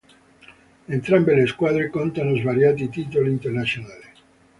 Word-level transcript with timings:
Entrambe 0.93 1.35
le 1.35 1.45
squadre 1.45 1.91
contano 1.91 2.35
svariati 2.35 2.89
titoli 2.89 3.29
internazionali. 3.29 4.09